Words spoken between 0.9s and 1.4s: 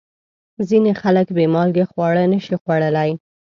خلک